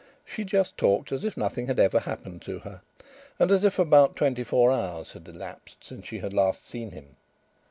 [0.25, 2.81] She just talked as if nothing had ever happened to her,
[3.37, 7.17] and as if about twenty four hours had elapsed since she had last seen him.